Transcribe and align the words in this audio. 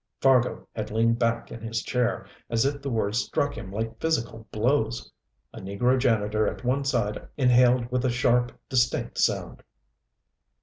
Fargo 0.19 0.67
had 0.75 0.89
leaned 0.89 1.19
back 1.19 1.51
in 1.51 1.61
his 1.61 1.83
chair, 1.83 2.25
as 2.49 2.65
if 2.65 2.81
the 2.81 2.89
words 2.89 3.19
struck 3.19 3.55
him 3.55 3.71
like 3.71 3.99
physical 3.99 4.47
blows. 4.51 5.11
A 5.53 5.59
negro 5.61 5.95
janitor 5.99 6.47
at 6.47 6.63
one 6.63 6.83
side 6.83 7.27
inhaled 7.37 7.91
with 7.91 8.03
a 8.03 8.09
sharp, 8.09 8.51
distinct 8.67 9.19
sound. 9.19 9.61